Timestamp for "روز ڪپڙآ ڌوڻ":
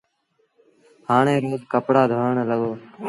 1.43-2.35